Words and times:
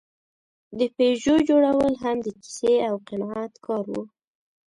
د 0.79 0.81
پيژو 0.95 1.35
جوړول 1.49 1.93
هم 2.03 2.17
د 2.25 2.27
کیسې 2.41 2.75
او 2.89 2.95
قناعت 3.09 3.53
کار 3.65 3.85
و. 3.91 3.95